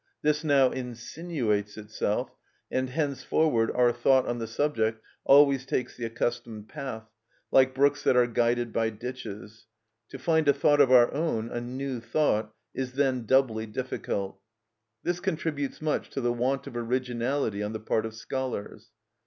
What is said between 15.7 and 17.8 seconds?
much to the want of originality on the